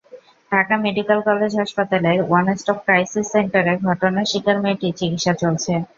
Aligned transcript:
Dhaka 0.51 0.75
medical 0.85 1.19
college 1.27 1.51
হাসপাতালের 1.61 2.17
one 2.23 2.45
stop 2.55 2.79
crisis 2.85 3.25
সেন্টারে 3.33 3.73
ঘটনার 3.87 4.29
শিকার 4.31 4.57
মেয়েটির 4.63 4.97
চিকিৎসা 4.99 5.33
চলছে। 5.41 5.71